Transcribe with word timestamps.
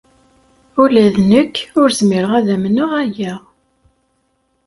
Ula 0.81 1.05
d 1.15 1.17
nekk 1.31 1.55
ur 1.79 1.89
zmireɣ 1.99 2.31
ad 2.39 2.47
amneɣ 2.55 2.91
aya. 3.03 3.33